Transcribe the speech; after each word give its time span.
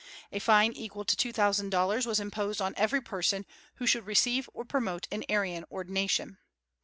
A 0.31 0.39
fine 0.39 0.71
equal 0.73 1.05
to 1.05 1.15
two 1.15 1.31
thousand 1.31 1.69
dollars 1.69 2.07
was 2.07 2.19
imposed 2.19 2.59
on 2.59 2.73
every 2.75 3.01
person 3.01 3.45
who 3.75 3.85
should 3.85 4.07
receive 4.07 4.49
or 4.51 4.65
promote 4.65 5.07
an 5.11 5.23
Arian 5.29 5.63
ordination. 5.69 6.39